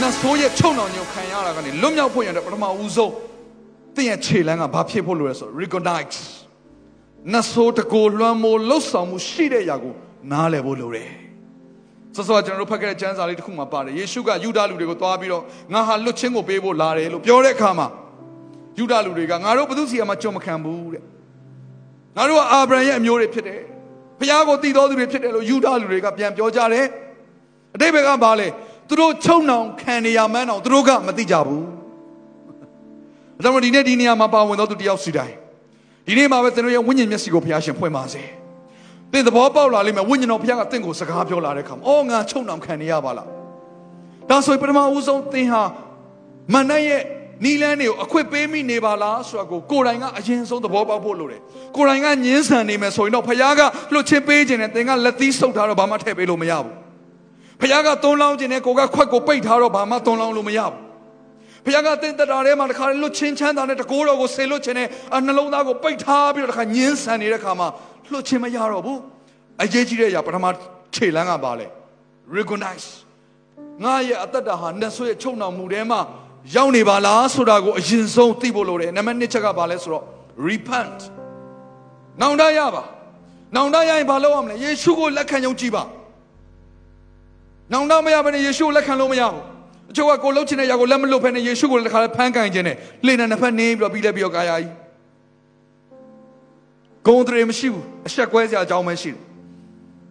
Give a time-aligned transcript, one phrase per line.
[0.00, 3.12] နတ်ဆိုးရဲ့ချုံနှောင်ညုံခံရတာကနေလွတ်မြောက်ဖို့ရတဲ့ပထမဦးဆုံး
[3.96, 6.18] သင်ရဲ့ခြေလမ်းကဘာဖြစ်ဖို့လိုလဲဆို recognize
[7.32, 9.94] နတ်ဆိုးတကိုလွှမ်းမိုးလှုပ်ဆောင်မှုရှိတဲ့ຢာကို
[10.32, 11.10] နားလည်ဖို့လိုတယ်
[12.14, 15.42] စောစောကျွန်တော်တို့ဖတ်ခဲ့တဲ့ကျမ်းစာလေးတစ်ခုမှာပါတယ်ယေရှုကယူဒလူတွေကိုတွားပြီးတော့
[15.72, 17.88] ငါဟာလွတ်ချင်းကိုပေးဖို့လာတယ်လို့ပြောတဲ့အခါမှာ
[18.78, 21.02] ယူဒလူတွေကငါတို့ဘုသူစီကမှကြုံမခံဘူးတဲ့
[22.16, 23.60] ငါတို့ကအာဗြဟံရဲ့အမျိုးတွေဖြစ်တယ်
[24.18, 26.86] ဖခင်ကိုတည်တော်သူတွေဖြစ်တယ်လို့ယူဒလူတွေကပြန်ပြောကြတယ်
[27.74, 28.48] အတိတ်ဘက်ကဘာလဲ
[28.92, 31.64] သူတို့ချုံနှောင်ခံနေရမှန်းတော့သူတို့ကမသိကြဘူး
[33.38, 35.34] အဲဒါမှဒီနေ့ဒီနေရာမှာပါဝင်တော့သူတယောက်စီတိုင်း
[36.06, 38.22] ဒီနေ့မှာပဲသင်တို့ရဲ့ဝိညာဉ်မျက်စိကိုဘုရားရှင်ဖွင့်ပါစေ
[39.12, 43.28] သင်သဘောပေါက်လာလိမ့်မယ်ဝိညာဉ်တော်ဘုရားကသင်ကိုစကားပြောလာတဲ့အခါမှာအော်ငါချုံနှောင်ခံနေရပါလား
[44.30, 45.62] ဒါဆိုရင်ပထမဦးဆုံးသင်ဟာ
[46.52, 47.02] မန်နဲ့ရဲ့
[47.44, 51.40] နီလန်းတွေကိုအခွင့်ပေးမိနေပါလားဆိုတာကိုကိုယ်တိုင်ကအရင်ဆုံးသဘောပေါက်ဖို့လိုတယ်
[51.76, 53.60] ကိုယ်တိုင်ကညှင်းဆန်နေမယ်ဆိုရင်တော့ဘုရားက
[53.92, 56.81] လွတ်ချင်းပေးခြင်းနဲ့သင်ကလက်သီးဆုပ်ထားတော့ဘာမှထည့်ပေးလို့မရဘူး
[57.62, 60.74] ဖခင်ကသွန်းလောင်းခြင်းနဲ့ကိုကခွက်ကိုပိတ်ထားတော့ဘာမှသွန်းလောင်းလို့မရဘူး
[61.64, 67.68] ဖခင်ကတင်းတတာထဲမှာတခါလွတ်ချင်းချမ်းသာနဲ့တကိုးတော်ကိုဆေလွတ်ခြင်းနဲ့အနှလုံးသားကိုပိတ်ထားပြီးတော့တခါညှင်းဆန်နေတဲ့ခါမှာ
[68.12, 68.98] လွတ်ချင်းမရတော့ဘူး
[69.62, 70.46] အရေးကြီးတဲ့အရာပထမ
[70.94, 71.66] ခြေလမ်းကပါလေ
[72.36, 72.86] recognize
[73.84, 76.00] ငါရဲ့အသက်တာဟာနတ်ဆိုးရဲ့ချုံနှောင်မှုထဲမှာ
[76.56, 80.04] ရောက်နေပါလားဆိုတာကိုအရင်ဆုံးသိဖို့လိုတယ်နံပါတ်1ချက်ကပါလဲဆိုတော့
[80.48, 80.98] repent
[82.20, 82.82] နောင်တရပါ
[83.56, 85.84] နောင်တရရင်ဘာလုပ်ရမလဲယေရှုကိုလက်ခံယုံကြည်ပါ
[87.72, 89.42] နောင်တမရဘဲနဲ့ယေရှုကိုလက်ခံလို့မရဘူး
[89.90, 94.72] အချို့ကကိုလှုပ်ချင်တဲ့ຢာကိုလက်မလွတ်ဖဲနဲ့ယေရှုကိုလည်းတစ်ခါဖမ်းကန်ခြင်းနဲ့လှေနဲ့နှစ်ဖက်နင်းပြီးတော့ပြီးလဲပြီးတော့ကာယာကြီး
[97.06, 99.18] ဂုံတရေမရှိဘူးအဆက်ကွဲစရာအကြောင်းပဲရှိတယ်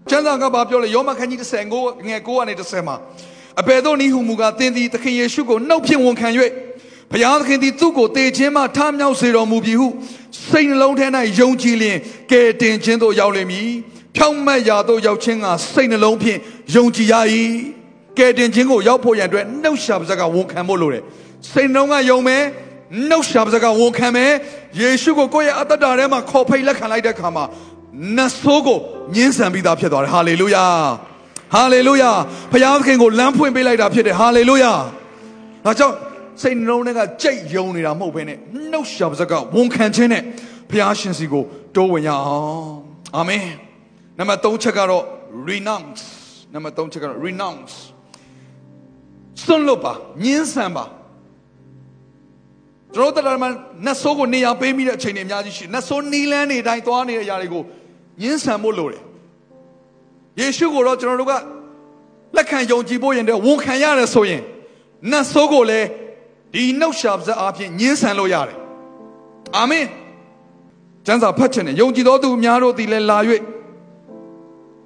[0.10, 1.40] ကျမ်းစာကဘာပြောလဲယောမခန်းကြီး
[1.74, 2.96] 30ငယ်9ကနေ30မှာ
[3.62, 6.28] အဘယ်သို့နည်းဟုမူကားသင်သည်သခင်ယေရှုကိုနှုတ်ဖြင့်ဝန်ခံ၍
[7.12, 9.88] ဘုရားသခင်သည်သူ့ကိုတေခြင်းမှထားမြောက်စေတော်မူပြီဟု
[10.50, 11.08] စိတ်နှလုံးထဲ၌
[11.40, 11.98] ယုံကြည်လျင်
[12.32, 13.72] ကယ်တင်ခြင်းသို့ရောက်လိမ့်မည်
[14.16, 16.40] ဖြောင့်မတ်ရာသို့ရောက်ခြင်းကစိတ်နှလုံးဖြင့်
[16.76, 17.16] ယုံကြည်ရ၏
[18.18, 21.04] ကယ်တင်ခြင်းကိုရောက်ဖို့ရန်အတွက်နှုတ်ရှာပါးစကားဝန်ခံဖို့လိုတယ်
[21.52, 22.44] စိတ်နှလုံးကယုံမယ်
[23.10, 24.32] နှုတ်ရှာပါးစကားဝန်ခံမယ်
[24.82, 27.44] ယေရှုကိုကိုယ့်ရဲ့အသက်တာထဲမှာခေါ်ဖိတ်လက်ခံလိုက်တဲ့အခါမှာ
[28.18, 28.80] နတ်ဆိုးကို
[29.16, 30.66] ညှင်းဆန်ပြီးသားဖြစ်သွားတယ်ဟာလေလုယာ
[31.54, 32.12] ဟာလေလုယာ
[32.52, 34.74] ဖခင်သခင်ကိုလမ်းဖွင့်ပေးလိုက်တာဖြစ်တယ်ဟာလေလုယာ
[35.66, 35.96] ဒါကြောင့်
[36.42, 38.38] စိတ်နှလုံးထဲကကြိတ်ယုံနေတာမဟုတ်ဘဲနဲ့
[38.72, 40.24] နှုတ်ရှာပါးစကားဝန်ခံခြင်းနဲ့
[40.70, 41.44] ဖခင်ရှင်စီကို
[41.76, 42.72] တိုးဝင်ရအောင်
[43.18, 43.46] အာမင်
[44.22, 45.04] နံပါတ်3ချက်ကတော့
[45.50, 46.04] renounce
[46.54, 47.74] နံပါတ်3ချက်ကတော့ renounce
[49.44, 49.94] စွန့်လွတ်ပါ
[50.24, 50.86] ညှင်းဆန်ပါ
[52.94, 53.50] ကျွန်တော်တို့တရားမှာ
[53.86, 57.64] နတ်ဆိုးကိုနေရာပေးမိတဲ့အချိန်တွေအများကြီးရှိနတ်ဆိုးနီးလန်းနေတိုင်းသွားနေတဲ့အရာတွေကို
[58.22, 59.04] ညှင်းဆန်ဖို့လိုတယ်
[60.40, 61.34] ယေရှုကိုတော့ကျွန်တော်တို့က
[62.36, 64.42] လက်ခံယုံကြည်ဖို့ရင်တည်းဝန်ခံရတယ်ဆိုရင်
[65.12, 65.88] နတ်ဆိုးကိုလည်း
[66.54, 68.58] ဒီနှုတ်ရှာပါးအားဖြင့်ညှင်းဆန်လို့ရတယ်
[69.58, 69.86] အာမင်
[71.06, 73.20] ကျမ်းစာဖတ်ခြင်းနဲ့ယုံကြည်တော်သူအများတို့သည်လည်းလာ၍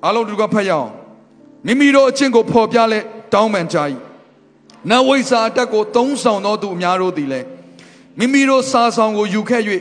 [0.04, 0.90] အားလုံးတို့ကဖတ်ရအောင်
[1.66, 3.00] မိမိတို့အချင်းကိုဖော်ပြလဲ
[3.34, 3.78] တောင်းပန်ကြ၏
[4.90, 7.48] နဝိစာအတက်ကိုသုံးဆောင်တော်သူအများတို့သည်လည်း
[8.20, 9.64] မိမိတို့စာဆောင်ကိုယူခဲ့၍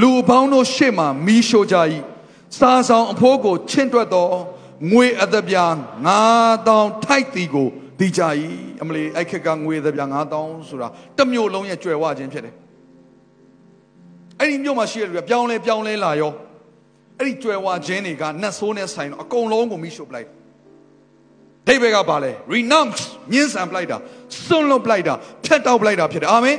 [0.00, 1.76] လူအပေါင်းတို့ရှေ့မှမီးရှို့ကြ၏
[2.58, 4.30] စာဆောင်အဖိုးကိုချင့်တွက်တော်
[4.90, 5.72] ငွေအသက်ပြား
[6.36, 7.68] 9000ထိုက်တီကို
[7.98, 8.22] ဒီကြ၏
[8.82, 12.54] အမလီအဲ့ခက်ကငွေအသက်ပြား9000ဆိုတာတစ်မျိုးလုံးရဲ့ကြွယ်ဝခြင်းဖြစ်တယ်
[14.38, 16.32] အဲ့ဒီမြို့မှာရှိတဲ့လူကပြောင်းလဲပြောင်းလဲလာရော
[17.18, 20.28] အဲ့ဒီကြွယ်ဝခြင်းတွေကနတ်ဆိုးနဲ့ဆိုင်တော့အကုန်လုံးကိုမိရှုပ်ပလိုက်
[21.66, 23.00] ဒိဗေကပါလဲ renounce
[23.32, 23.96] ညှင်းဆန်ပလိုက်တာ
[24.46, 26.56] စွန့်လွတ်ပလိုက်တာဖျက်တောက်ပလိုက်တာဖြစ်တယ်အာမင်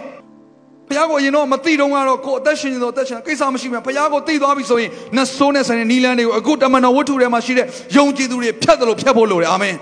[0.88, 7.66] ဘုရားကိုအရင်တော့မသိတော့ကတော့ကိုယ်အသက်ရှင်နေတော့အသက်ရှင်ကိစ္စမရှိမှဘုရားကိုသိသွားပြီဆိုရင်နတ်ဆိုးနဲ့ဆိုင်တဲ့နီလန်းတွေကိုအခုတမန်တော်ဝတ္ထုထဲမှာရှိတဲ့
[7.98, 9.76] ယုံကြည်သူတွေဖြတ်တယ်လို့ဖြတ်ဖို့လိုတယ်အာမင်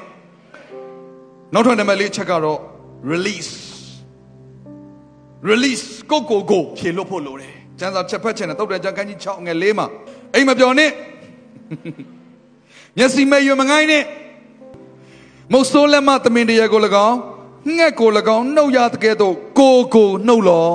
[1.54, 2.60] နောက်ထပ်နံပါတ်လေးချက်ကတော့
[3.14, 3.52] release
[5.50, 9.88] release ကိုကိုကိုဖြေလွတ်ဖို့လိုတယ်ကျမ်းစာချက်ဖက်ချင်တဲ့တုတ်တဲ့ကျမ်းကန်းကြီး6ငယ်၄မှာ
[10.36, 10.92] အိမ်မပြောနဲ့
[12.98, 14.04] မျက်စိမဲ့ရွမငိုင်းနဲ့
[15.52, 17.18] မုတ်ဆိုးလက်မသမင်တရကို၎င်း
[17.78, 20.70] ငှက်ကို၎င်းနှုတ်ရတဲ့ကဲ့သို့ကိုကိုနှုတ်လော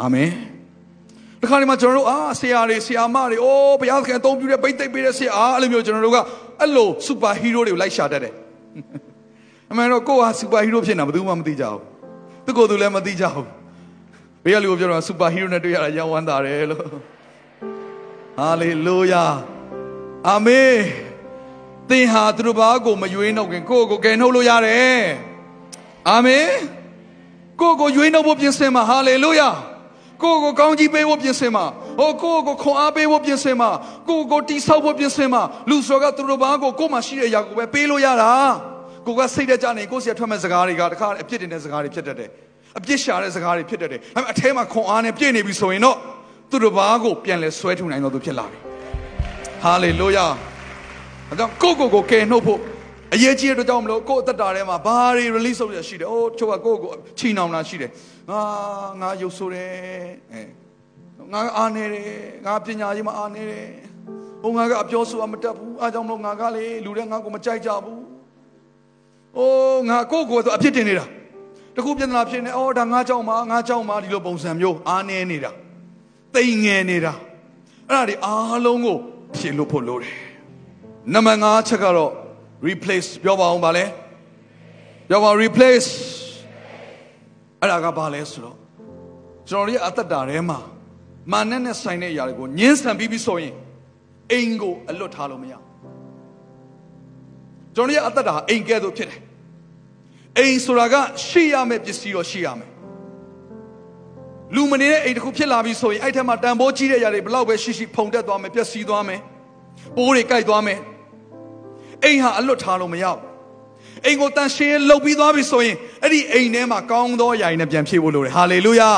[0.00, 0.30] အာမင်
[1.40, 6.18] တခါဒီမှာကျွန်တော်တို့အာဆရာတွေဆရာမတွေအိုးဘုရားသခင်အသုံးပြုတဲ့ဗိတ်သိပ်ပေးတဲ့ဆရာအားအဲ့လိုမျိုးကျွန်တော်တို့က
[6.60, 8.34] အဲ့လိုစူပါဟီးရိုးတွေကိုလိုက်ရှာတတ်တယ်
[9.70, 11.80] အမှန်တော့ကိုကစူပါဟီးရိုးဖြစ်နေတာဘယ်သူမှမသိကြဘူး
[12.46, 13.46] သူကိုယ်သူလည်းမသိကြဘူး
[14.44, 16.84] ဘေးကလူကိုပြောတော့စူပါဟီးရိုးနဲ့တွေ့ရတာရောင်းဝမ်းသာတယ်လို့
[18.38, 19.24] ဟာလေလုယာ
[20.28, 20.76] အာမင်
[21.90, 25.00] သင်ဟာသူတို့ဘာကိုမယွေးနှုတ်ခင်ကိုယ့်ကိုယ်ကယ်နှုတ်လို့ရတယ်
[26.10, 26.48] အာမင်
[27.60, 29.50] ကိုယ့်ကိုရွေးနှုတ်ဖို့ပြင်ဆင်ပါဟာလေလုယာ
[30.22, 31.64] ကိုယ့်ကိုကောင်းကြီးပေးဖို့ပြင်ဆင်ပါ
[32.00, 33.70] ဟိုကိုယ့်ကိုခွန်အားပေးဖို့ပြင်ဆင်ပါ
[34.08, 38.32] ကိုယ့်ကိုတိဆောက်ဖို့ပြင်ဆင်ပါလူဆိုကသူတို့ဘာကိုကိုယ်မှရှိတဲ့အရာကိုပဲပေးလို့ရတာ
[39.06, 42.30] ကိုကစိတ်တကြနေကိုယ်စီထွက်မဲ့စကားတွေကတခါအပြစ်တင်တဲ့စကားတွေဖြစ်တတ်တယ်
[42.78, 45.96] အပြစ်ရှာတဲ့စကားတွေဖြစ်တတ်တယ်ဒါပေမဲ့အထဲမှာခွန်အားနဲ့ပြည့်နေပြီဆိုရင်တော့
[46.54, 48.58] သူတို့ဘာကိုပြန်လဲဆွဲထုနိုင်တော့သူဖြစ်လာပြီ
[49.62, 50.26] ဟာလေလုယာ
[51.30, 52.60] အဲကြောင့်ကိုကိုကိုကယ်နှုတ်ဖို့
[53.14, 57.90] အရေးကြီးတဲ့အတွက်ကြောင့်မလို့ကိုယ့်အသက်တာထဲမှာဘာတွေ release လုပ်ရရှိတယ်။အိုးချို့ကကိုယ့်ကိုချီနှောင်တာရှိတယ်။
[58.30, 58.40] ငါ
[59.00, 59.70] ငါရုပ်ဆိုးတယ်။
[60.32, 60.40] အဲ
[61.32, 62.08] ငါအားနေတယ်။
[62.46, 63.66] ငါပညာရေးမှာအားနေတယ်။
[64.42, 68.00] ဟိုငါကအပြောဆိုတာမတတ်ဘူး။အားကြောင့်မလို့ငါကလေလူတွေငါကိုမကြိုက်ကြဘူး။
[69.36, 71.04] အိုးငါကိုယ့်ကိုယ်ဆိုအဖြစ်တင်နေတာ။
[71.76, 75.52] တခုပြဿနာဖြစ်နေအော်ဒါငါကြောင့်ပါငါကြောင့်ပါဒီလိုပုံစံမျိုးအားနေနေတာ။
[76.36, 77.12] တိမ်ငယ်နေတာ။
[77.90, 78.98] အဲ့ဒါဒီအားလုံးကို
[79.36, 80.14] ဖြေလို့ဖို့လိုတယ်။
[81.14, 82.12] နံပါတ်5ချက်ကတော့
[82.68, 83.84] replace ပြောပါအောင်ပါလဲ
[85.08, 85.90] ပြောပါ replace
[87.60, 88.56] အဲ့ဒါကဘာလဲဆိုတော့
[89.48, 90.58] ကျွန်တော်ရဲ့အသက်တာထဲမှာ
[91.32, 93.54] မာနနဲ့ဆိုင်တဲ့အရာတွေကိုညှင်းဆန်ပြီးပြီဆိုရင်
[94.32, 95.54] အိမ်ကိုအလွတ်ထားလို့မရ
[97.74, 99.20] ကျွန်တော်ရဲ့အသက်တာအိမ်ကဲ့သို့ဖြစ်တယ်
[100.38, 100.94] အိမ်ဆိုတာက
[101.26, 102.70] ရှိရမယ့်ပစ္စည်းတော့ရှိရမယ်
[104.54, 109.20] လူမနေတဲ့အိမ်တစ်ခုဖြစ်လာပြီဆိုရင်အဲ့ထက်မှာတန်ဖိုးကြီးတဲ့အရာတွေဘလောက်ပဲရှိရှိဖုန်တက်သွားမယ်ပျက်စီးသွားမယ်
[109.96, 110.78] ပိုးတွေကြိုက်သွားမယ်
[112.04, 113.20] အိမ်ဟာအလွတ်ထားလို့မရဘူး
[114.04, 118.90] အိမ်ကိုတန်ရှင်းလှုပ်ပြီးသွားပြီဆိုရင်အဲ့ဒီအိမ်ထဲမှာကောင်းသောຢာတွေနဲ့ပြန်ဖြည့်ဖို့လိုတယ်ဟာလေလုယာ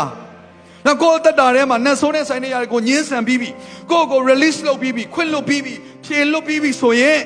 [0.87, 3.51] နောက်ကိုယ်တက်တာထဲမှာနတ်ဆိုးတဲ့ဆိုင်တဲ့ຢာတွေကိုညှင်းဆန်ပြီးပြီ
[3.91, 7.19] ကိုယ့်ကို release လုပ်ပြီးပြီခွင့်လွတ်ပြီးပြီဖြည့်လွတ်ပြီးပြီဆိုရင်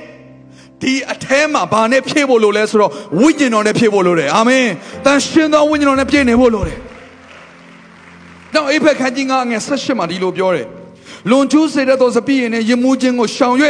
[0.83, 2.91] ဒီအထဲမှာဘာနဲ့ဖြည့်ဖို့လိုလဲဆိုတော့
[3.21, 4.67] ဝိညာဉ်တော်နဲ့ဖြည့်ဖို့လိုတယ်အာမင်
[5.05, 6.79] တန်ရှင်းသောဝိညာဉ်တော်နဲ့ပြည့်နေဖို့လိုတယ်
[8.55, 10.67] နောက်အိဖက်ခန်းကြီးငါငယ်၁၈မှာဒီလိုပြောတယ်
[11.31, 13.57] လွန်ကျူးစေတတ်သောစပြည့်ရင်နဲ့ယမှုချင်းကိုရှောင်၍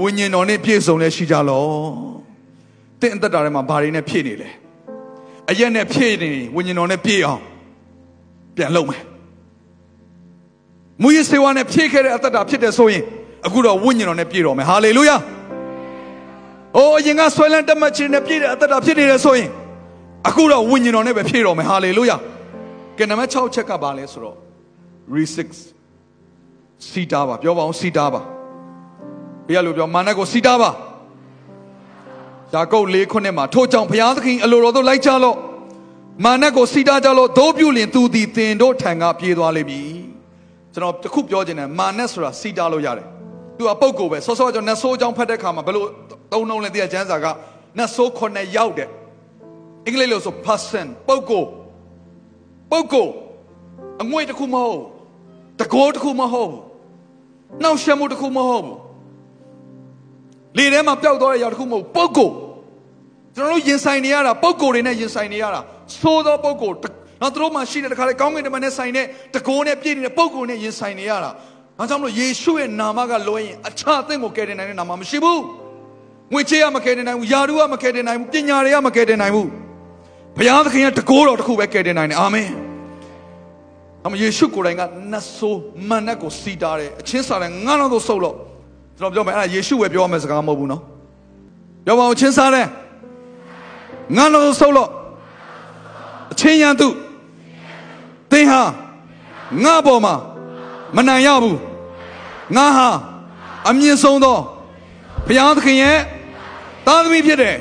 [0.00, 1.64] ဝိညာဉ်တော်နဲ့ပြည့်စုံလဲရှိကြလော
[3.00, 4.48] တင့်အသက်တာထဲမှာဘာတွေနဲ့ဖြည့်နေလဲ
[5.50, 7.42] အရက်နဲ့ဖြည့်နေဝိညာဉ်တော်နဲ့ပြည့်အောင်
[8.56, 9.02] ပြန်လုပ်မယ်
[11.02, 13.02] မူရစေဝါနဲ့ဖြည့်ခဲ့တဲ့အသက်တာဖြစ်တယ်ဆိုရင်
[13.46, 15.16] အခုတော့ဝိညာဉ်တော်နဲ့ပြည့်တော်မယ်ဟာလေလုယာ
[16.76, 19.48] အိုးအရင်ကဆွဲလန်းတက်မှတ်ခြင်းနဲ့ပြည့်တဲ့အသက်တာဖြစ်နေတယ်ဆိုရင်
[20.28, 22.16] အခုတော့ဝိညာဉ်တော်နဲ့ပဲဖြည့်တော်မယ်ဟာလေလုယာ
[22.98, 24.36] ကဲနံပါတ်6ချက်ကဘာလဲဆိုတော့
[25.14, 25.38] re6
[26.90, 28.20] စီတာပါပြောပါအောင်စီတာပါ
[29.46, 30.70] ဘုရားလိုပြောမာနကိုစီတာပါ
[32.54, 35.36] ယာကုပ်၄ခုနှစ်မှာထို့ကြောင့်ဘုရားသခင်အလိုတော်တို့လိုက်ကြလော့
[36.24, 39.92] မာနကိုစီတာကြလော့ဒိုးပြုလင်သူသည်တင်တို့ထံကပြေးသွားလိမ့်မည်
[40.72, 43.06] ကျွန်တော်တခုပြောချင်တယ်မာနဆိုတာစီတာလို့ရတယ်
[43.56, 45.84] သူကပုတ်ကိုပဲစောစောကျွန်တော်နတ်ဆိုးအကြောင်းဖတ်တဲ့ခါမှာဘယ်လို
[46.32, 47.26] သုံးနှုံးလဲတရားကျမ်းစာက
[47.78, 48.88] နတ်ဆိုးခုနှစ်ယောက်တဲ့
[49.86, 51.44] အင်္ဂလိပ်လိုဆို person ပုတ်ကို
[52.72, 53.08] ပုတ်ကို
[54.02, 54.80] အငွေ့တစ်ခုမဟုတ်
[55.60, 56.52] တကိုးတစ်ခုမဟုတ်
[57.62, 58.76] နှောက်ရှက်မှုတစ်ခုမဟုတ်ဘူး
[60.56, 62.30] လေထဲမှာပျောက်သွားတဲ့ຢာတစ်ခုမဟုတ်ပုတ်ကို
[63.34, 65.60] ကျွန်တော်တို့ရင်ဆိုင်နေရတာပုတ်ကိုတွေနဲ့ရင်ဆိုင်နေရတာ
[66.02, 66.72] သိုးသောပုတ်ကို
[67.20, 71.30] နောက်တို့မှရှိတဲ့တခါလေကောင်းကင်တမန်နဲ့ဆိုင်တဲ့တကိုးနဲ့ပြည့်နေတဲ့ပုတ်ကိုနဲ့ရင်ဆိုင်နေရတာ
[71.78, 75.42] ဒါကြောင့်မလို့ယေရှုရဲ့နာမကလွှဲရင်အခြားအသင်ကိုကယ်တင်နိုင်တဲ့နာမမရှိဘူး
[76.32, 79.48] ငွေချေးကမကယ်တင်နိုင်ဘူးယာရုကမကယ်တင်နိုင်ဘူးပညာတွေကမကယ်တင်နိုင်ဘူး
[80.36, 82.48] ဘုရားသခင်ရဲ့တကိုးတော်တစ်ခုပဲကယ်တင်နိုင်တယ်အာမင်
[84.06, 84.82] အမယေရှုကိုယ်တိုင်က
[85.12, 88.36] နတ်ဆိုးမန်နက်ကိုစီတာတယ်အချင်းစာတယ်ငါတော့သို့ဆုပ်လို့
[88.98, 90.82] ကျွန်တော်ပြောမယ်အဲ့ဒါယေရှုပဲပြောမယ့်စကားမဟုတ်ဘူးနော်
[91.84, 92.66] ပြောပါဦးချင်းစားတယ်
[94.16, 94.88] ငါတော့ဆုပ်လို့
[96.32, 96.88] အချင်းရန်သူ
[98.30, 98.62] သင်ဟာ
[99.64, 100.14] ငါပေါ်မှာ
[100.96, 101.58] မနိုင်ရဘူး
[102.56, 102.88] ငါဟာ
[103.68, 104.38] အမြင့်ဆုံးသော
[105.26, 105.98] ဘုရားသခင်ရဲ့
[106.86, 107.56] သားသမီးဖြစ်တယ်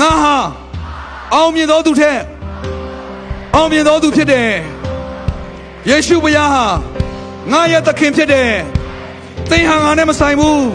[0.00, 0.36] ငါဟာ
[1.34, 2.20] အောင်မြင်သောသူထက်
[3.54, 4.50] အောင်မြင်သောသူဖြစ်တယ်
[5.88, 6.66] ယေရှုဘုရားဟာ
[7.52, 8.52] ငါရဲ့သခင်ဖြစ်တယ်
[9.50, 10.68] သင်ဟာငါနဲ့မဆိုင်ဘူး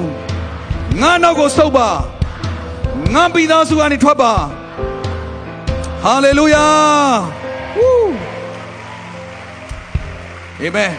[1.01, 1.89] ငါနောက်ကိုဆုတ်ပါ
[3.13, 4.33] ငါပြီးသားစုကနေထွက်ပါ
[6.03, 6.65] ဟာလေလုယာ
[7.77, 8.13] ဝူး
[10.61, 10.93] အာမင်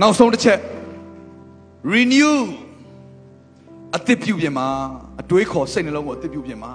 [0.00, 0.60] နောက်ဆုံးတစ်ချက်
[1.92, 2.34] renew
[3.96, 4.68] အသစ်ပြုပြင်မှာ
[5.20, 6.72] အတွေးခေါ်စိတ်နှလုံးကိုအသစ်ပြုပြင်မှာ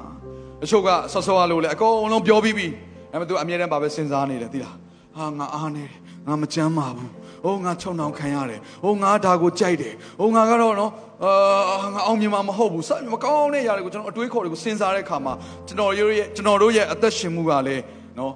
[0.63, 2.67] တချို့ကဆော့ဆော့ရလို့လေအကုန်လုံးပြောပြီးပြီ
[3.12, 4.75] ဒါပေမဲ့သူအမြဲတမ်းပါပဲစဉ်းစားနေတယ်သိလား
[5.17, 7.10] ဟာငါအားနေတယ်ငါမကြမ်းပါဘူး။
[7.46, 10.91] အိုးငါချုံနှောင်ခံရတယ်။အိုးငါဒါကိုကြိုက်တယ်။အိုးငါကတော့နော်
[11.24, 15.34] အာငါအောင်မြင်မှာမဟုတ်ဘူး။စမကောင်းတဲ့ຢာတွေကိုကျွန်တော်အတွေးခေါ်တွေကိုစဉ်းစားတဲ့အခါမှာ
[15.67, 17.84] ကျွန်တော်တို့ရဲ့ကျွန်တော်တို့ရဲ့အသက်ရှင်မှုကလည်း
[18.20, 18.34] နော်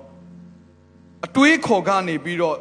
[1.26, 2.58] အတွေးခေါ်ကနေပြီးတော့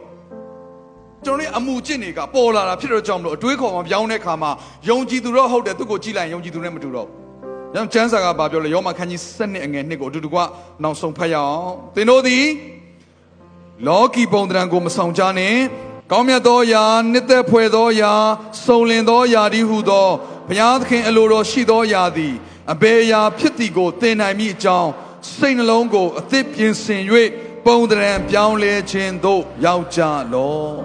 [1.25, 4.51] ကျွန်တော်ရဲ့အမှုကျင့်တွေကပေါ်လာတာဖြစ်တော့ကြောင့်မလို့အတွေးခေါ်မှာပြောင်းတဲ့အခါမှာ
[4.89, 7.17] ယုံကြည်သူတော့ဟုတ်တယ်သူကိုကြည့်လိုက်ယုံကြည်သူနဲ့မတူတော့ဘူး။
[7.75, 10.37] ညချမ်းစာကဘာပြောလဲယောမခန်းကြီး7နှစ်အငယ်နှစ်ကိုအတူတူက
[10.83, 12.45] နောက်ဆုံးဖတ်ရအောင်။သင်တို့သည်
[13.87, 15.57] လောကီပုံတံကိုမဆောင်ကြနဲ့
[16.11, 18.13] ကောင်းမြတ်သောယာနှစ်သက်ဖွယ်သောယာ
[18.65, 20.09] စုံလင်သောယာဒီဟုသော
[20.49, 22.35] ဘုရားသခင်အလိုတော်ရှိသောယာသည်
[22.73, 24.91] အဘေယာဖြစ်သည်ကိုသင်နိုင်မိအကြောင်း
[25.37, 27.03] စိတ်နှလုံးကိုအသစ်ပြင်ဆင်၍
[27.67, 30.01] ပုံသဏ္ဍာန်ပြောင်းလဲခြင်းသို့ရောက်ကြ
[30.33, 30.77] လော့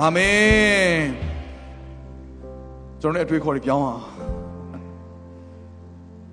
[0.00, 1.00] အာမင်
[3.00, 4.17] ကျွန်တော်လည်းအတွေ့အခေါ်တွေပြောင်းအောင်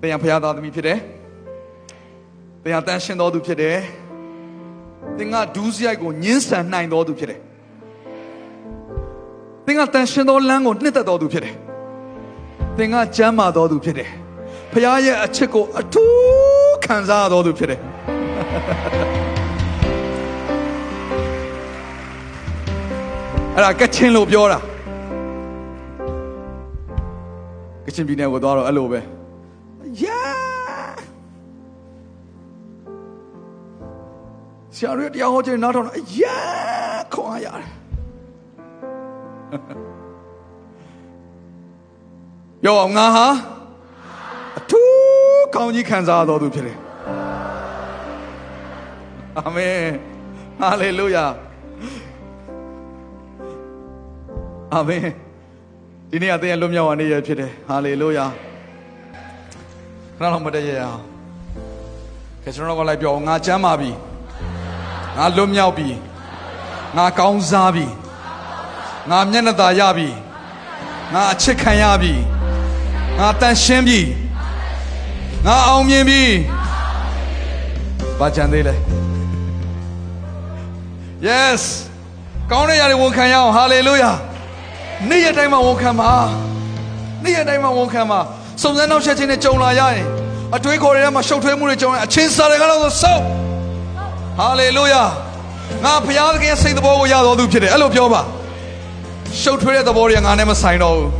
[0.00, 0.98] တရားဖရာသားသမီးဖြစ်တယ်
[2.64, 3.78] တရားတန်ရှင်းတော်သူဖြစ်တယ်
[5.18, 7.40] သင်ကဒူးစရိုက်ကိုညှင်းဆန်နိုင်တော်သူဖြစ်တယ်
[9.66, 11.54] သင်ကတန်ရှင်းသောလမ်းကိုနှစ်သက်တော်သူဖြစ်တယ်
[12.78, 14.08] သင်ကကျမ်းမာတော်သူဖြစ်တယ်
[14.72, 17.80] ဖရာရဲ့အချစ်ကိုအထူးခံစားရတော်သူဖြစ်တယ်
[23.54, 24.58] အဲ့ဒါကချင်လို့ပြောတာ
[27.86, 29.15] ကချင်ပြည်နယ်ကိုသွားတော့အဲ့လိုပဲ
[34.76, 37.66] ဆရာတို့တရားဟောခြင်းနောက်ထောင်တော့ yeah ခေါ်ရရတယ်
[42.62, 43.26] ပြောအောင်ငါဟာ
[44.58, 46.78] အထူးကောင်းကြီးခံစားတော်သူဖြစ်တယ်
[49.38, 49.76] အာမင်
[50.60, 51.24] ဟာလေလုယာ
[54.74, 55.06] အာမင်
[56.10, 58.26] ဒီနေ့အသင်ရဲ့လွတ်မြောက်ဝါနေ့ရဖြစ်တယ်ဟာလေလုယာ
[60.16, 61.02] ခဏလောက်မတည့်ရအောင်
[62.42, 63.92] ခေကျွန်တော်ကလည်းပြောငါချမ်းပါပြီ
[65.16, 65.88] ငါလွတ်မြောက်ပြီ
[66.96, 67.86] ငါကောင်းစားပြီ
[69.10, 70.08] ငါမျက်နှာသာရပြီ
[71.12, 72.12] ငါအချစ်ခံရပြီ
[73.18, 74.00] ငါတန်ရှင်းပြီ
[75.46, 76.22] ငါအောင်မြင်ပြီ
[78.18, 78.74] ဘာကြံသေးလဲ
[81.28, 81.62] yes
[82.50, 84.16] ကောင်းတဲ့ຢာတွေဝန်ခံရအောင် hallelujah
[85.08, 86.12] နေ့ရက်တိုင်းမှာဝန်ခံပါ
[87.24, 88.20] နေ့ရက်တိုင်းမှာဝန်ခံပါ
[88.62, 90.06] စုံစမ်းနောက်ဆက်ခြင်းနဲ့ကြုံလာရရင်
[90.56, 93.45] အတွေးခေါ်တွေထဲမှာရှုပ်ထွေးမှုတွေကြုံရင်အချင်းစာတွေကတော့စောက်
[94.40, 95.08] hallelujah
[95.84, 98.20] ငါဘုရားသခင်ရဲ့စိတ်သဘောကိုရတော်သူဖြစ်တယ်အဲ့လိုပြောပါ
[99.40, 101.10] ရှုပ်ထွေးတဲ့သဘောတွေကငါနဲ့မဆိုင်တော့ဘူး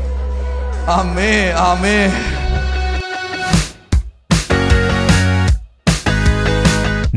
[0.90, 2.06] အာမင်အာမင်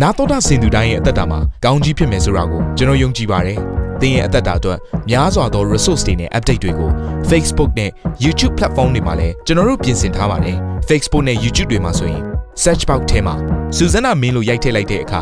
[0.01, 3.59] နာတော်တာစင်သူတိုင်းရဲ့အသက်တာမှာကောင်းကြီးဖြစ်မယ်ဆိုတာကိုကျွန်တော်ယုံကြည်ပါတယ်။
[4.01, 4.79] သင်ရဲ့အသက်တာအတွက်
[5.09, 6.89] များစွာသော resource တွေနဲ့ update တွေကို
[7.29, 7.91] Facebook နဲ့
[8.23, 10.57] YouTube platform တွေမှာလည်းကျွန်တော်တို့ပြင်ဆင်ထားပါတယ်။
[10.89, 12.23] Facebook နဲ့ YouTube တွေမှာဆိုရင်
[12.63, 13.35] search box ထဲမှာ
[13.75, 15.21] စုစွမ်းနာမင်းလို့ရိုက်ထည့်လိုက်တဲ့အခါ